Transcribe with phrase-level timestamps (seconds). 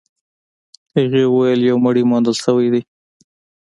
[0.95, 2.81] هغې وويل يو مړی موندل شوی دی.